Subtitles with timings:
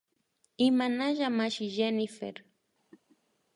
[0.67, 2.35] Imanalla mashi Jenyfer